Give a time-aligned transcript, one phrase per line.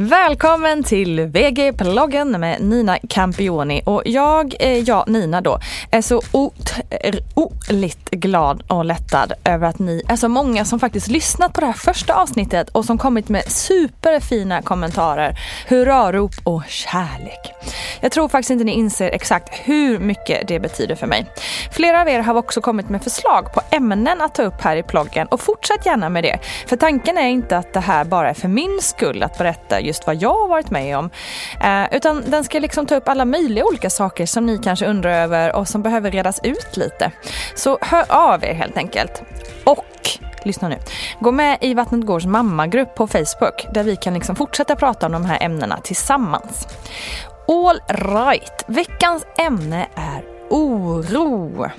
[0.00, 3.82] Välkommen till VG-ploggen med Nina Campioni.
[3.84, 5.58] Och jag, eh, ja Nina då,
[5.90, 11.52] är så otroligt glad och lättad över att ni är så många som faktiskt lyssnat
[11.52, 15.38] på det här första avsnittet och som kommit med superfina kommentarer,
[15.68, 17.52] hurrarop och kärlek.
[18.00, 21.26] Jag tror faktiskt inte ni inser exakt hur mycket det betyder för mig.
[21.72, 24.82] Flera av er har också kommit med förslag på ämnen att ta upp här i
[24.82, 26.38] ploggen och fortsätt gärna med det.
[26.66, 30.06] För tanken är inte att det här bara är för min skull att berätta just
[30.06, 31.10] vad jag har varit med om.
[31.60, 35.10] Eh, utan den ska liksom ta upp alla möjliga olika saker som ni kanske undrar
[35.10, 37.12] över och som behöver redas ut lite.
[37.54, 39.22] Så hör av er helt enkelt.
[39.64, 39.84] Och
[40.44, 40.76] lyssna nu.
[41.20, 45.12] Gå med i Vattnet Gårds mammagrupp på Facebook där vi kan liksom fortsätta prata om
[45.12, 46.68] de här ämnena tillsammans.
[47.48, 51.70] All right, veckans ämne är oro.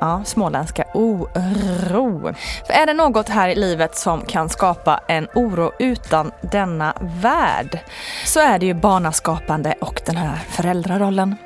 [0.00, 2.34] Ja, småländska oro.
[2.66, 7.78] För är det något här i livet som kan skapa en oro utan denna värld
[8.24, 11.36] så är det ju barnaskapande och den här föräldrarollen.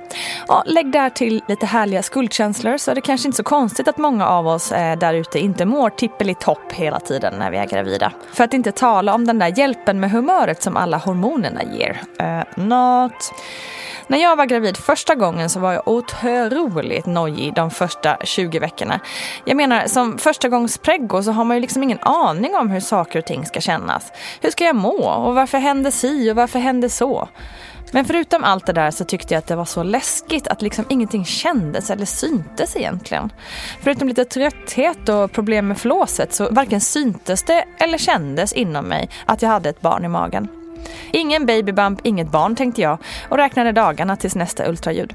[0.49, 3.99] Ja, lägg där till lite härliga skuldkänslor så är det kanske inte så konstigt att
[3.99, 8.13] många av oss eh, där ute inte mår tippelitopp hela tiden när vi är gravida.
[8.33, 12.01] För att inte tala om den där hjälpen med humöret som alla hormonerna ger.
[12.19, 13.33] Eh, uh, not.
[14.11, 19.01] När jag var gravid första gången så var jag otroligt nojig de första 20 veckorna.
[19.45, 23.25] Jag menar, som förstagångspreggo så har man ju liksom ingen aning om hur saker och
[23.25, 24.13] ting ska kännas.
[24.41, 25.05] Hur ska jag må?
[25.05, 27.29] Och varför hände si och varför hände så?
[27.93, 30.85] Men förutom allt det där så tyckte jag att det var så läskigt att liksom
[30.89, 33.33] ingenting kändes eller syntes egentligen.
[33.83, 39.11] Förutom lite trötthet och problem med flåset så varken syntes det eller kändes inom mig
[39.27, 40.60] att jag hade ett barn i magen.
[41.13, 42.99] Ingen babybump, inget barn tänkte jag
[43.29, 45.15] och räknade dagarna tills nästa ultraljud.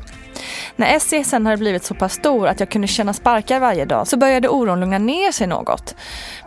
[0.76, 4.08] När SC sen hade blivit så pass stor att jag kunde känna sparkar varje dag
[4.08, 5.96] så började oron lugna ner sig något.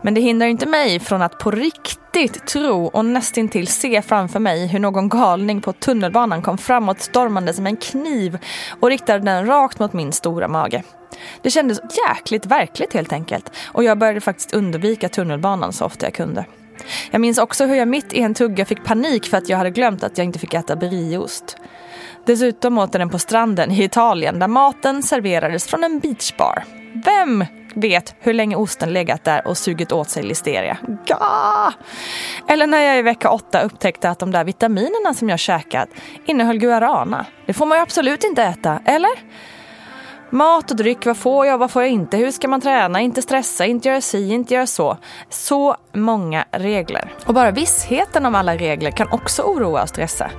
[0.03, 4.67] Men det hindrar inte mig från att på riktigt tro och nästintill se framför mig
[4.67, 8.39] hur någon galning på tunnelbanan kom framåt stormande som en kniv
[8.81, 10.83] och riktade den rakt mot min stora mage.
[11.43, 16.15] Det kändes jäkligt verkligt helt enkelt och jag började faktiskt undvika tunnelbanan så ofta jag
[16.15, 16.44] kunde.
[17.11, 19.71] Jag minns också hur jag mitt i en tugga fick panik för att jag hade
[19.71, 21.57] glömt att jag inte fick äta brieost.
[22.27, 26.65] Dessutom åt jag den på stranden i Italien där maten serverades från en beachbar.
[27.05, 27.45] Vem
[27.75, 30.79] vet hur länge osten legat där och sugit åt sig listeria.
[31.07, 31.73] Ga!
[32.49, 35.89] Eller när jag i vecka åtta upptäckte att de där vitaminerna som jag käkat
[36.27, 37.27] innehöll guarana.
[37.47, 39.11] Det får man ju absolut inte äta, eller?
[40.31, 43.23] Mat och dryck, vad får jag, vad får jag inte, hur ska man träna, inte
[43.23, 44.97] stressa, inte göra si, inte göra så.
[45.29, 47.13] Så många regler.
[47.27, 50.31] Och bara vissheten om alla regler kan också oroa och stressa.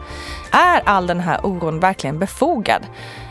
[0.52, 2.86] Är all den här oron verkligen befogad?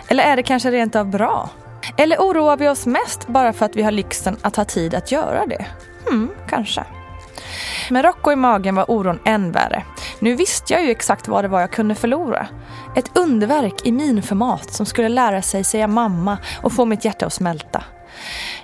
[0.09, 1.51] Eller är det kanske rent av bra?
[1.97, 5.13] Eller oroar vi oss mest bara för att vi har lyxen att ha tid att
[5.13, 5.67] göra det?
[6.09, 6.85] Hmm, kanske.
[7.91, 9.85] Med Rocco i magen var oron än värre.
[10.19, 12.49] Nu visste jag ju exakt vad det var jag kunde förlora.
[12.97, 17.33] Ett underverk i minformat som skulle lära sig säga mamma och få mitt hjärta att
[17.33, 17.85] smälta.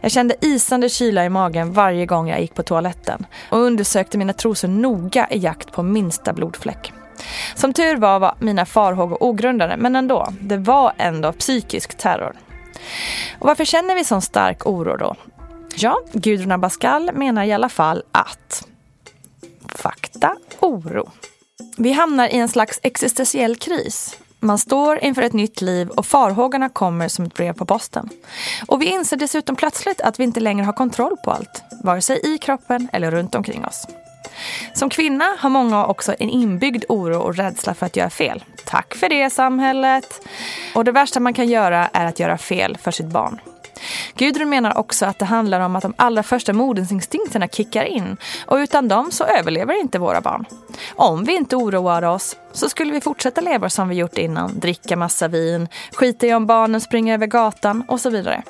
[0.01, 4.33] Jag kände isande kyla i magen varje gång jag gick på toaletten och undersökte mina
[4.33, 6.93] trosor noga i jakt på minsta blodfläck.
[7.55, 12.37] Som tur var var mina farhågor ogrundade men ändå, det var ändå psykisk terror.
[13.39, 15.15] Och varför känner vi sån stark oro då?
[15.77, 18.69] Ja, Gudrun Abascal menar i alla fall att
[19.85, 21.11] fakta, oro.
[21.77, 24.19] Vi hamnar i en slags existentiell kris.
[24.41, 28.09] Man står inför ett nytt liv och farhågorna kommer som ett brev på posten.
[28.67, 32.21] Och vi inser dessutom plötsligt att vi inte längre har kontroll på allt, vare sig
[32.35, 33.87] i kroppen eller runt omkring oss.
[34.75, 38.45] Som kvinna har många också en inbyggd oro och rädsla för att göra fel.
[38.65, 40.27] Tack för det samhället!
[40.75, 43.41] Och det värsta man kan göra är att göra fel för sitt barn.
[44.17, 48.17] Gudrun menar också att det handlar om att de allra första modersinstinkterna kickar in
[48.47, 50.45] och utan dem så överlever inte våra barn.
[50.95, 54.97] Om vi inte oroar oss så skulle vi fortsätta leva som vi gjort innan, dricka
[54.97, 58.43] massa vin, skita i om barnen springer över gatan och så vidare.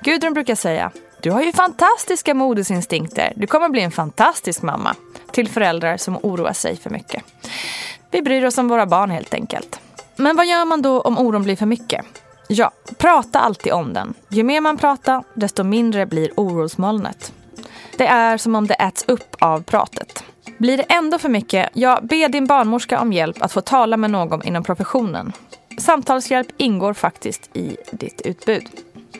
[0.00, 0.90] Gudrun brukar säga
[1.22, 3.32] du har ju fantastiska modersinstinkter.
[3.36, 4.94] Du kommer bli en fantastisk mamma.
[5.32, 7.24] Till föräldrar som oroar sig för mycket.
[8.10, 9.80] Vi bryr oss om våra barn helt enkelt.
[10.16, 12.06] Men vad gör man då om oron blir för mycket?
[12.50, 14.14] Ja, prata alltid om den.
[14.28, 17.32] Ju mer man pratar, desto mindre blir orosmolnet.
[17.96, 20.24] Det är som om det äts upp av pratet.
[20.58, 24.10] Blir det ändå för mycket, ja, be din barnmorska om hjälp att få tala med
[24.10, 25.32] någon inom professionen.
[25.78, 28.64] Samtalshjälp ingår faktiskt i ditt utbud.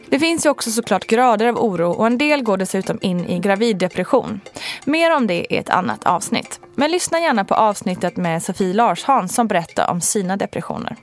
[0.09, 3.39] Det finns ju också såklart grader av oro och en del går dessutom in i
[3.39, 4.41] graviddepression.
[4.85, 6.61] Mer om det i ett annat avsnitt.
[6.75, 10.97] Men lyssna gärna på avsnittet med Sofie Larsson som berättar om sina depressioner.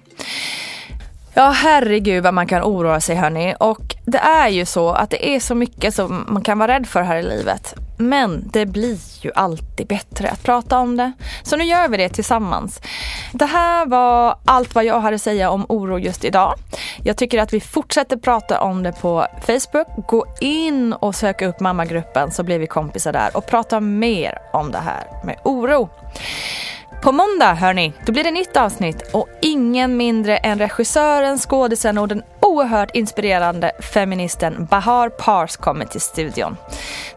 [1.37, 3.55] Ja, herregud vad man kan oroa sig hörni.
[3.59, 6.87] Och det är ju så att det är så mycket som man kan vara rädd
[6.87, 7.75] för här i livet.
[7.97, 11.11] Men det blir ju alltid bättre att prata om det.
[11.43, 12.81] Så nu gör vi det tillsammans.
[13.31, 16.55] Det här var allt vad jag hade att säga om oro just idag.
[17.03, 20.07] Jag tycker att vi fortsätter prata om det på Facebook.
[20.07, 24.71] Gå in och sök upp mammagruppen så blir vi kompisar där och prata mer om
[24.71, 25.89] det här med oro.
[27.05, 32.07] På måndag, hörni, då blir det nytt avsnitt och ingen mindre än regissören, skådisen och
[32.07, 36.57] den oerhört inspirerande feministen Bahar Pars kommer till studion.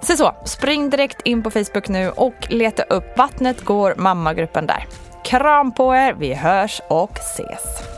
[0.00, 4.86] Så så, spring direkt in på Facebook nu och leta upp Vattnet går mammagruppen där.
[5.24, 7.97] Kram på er, vi hörs och ses.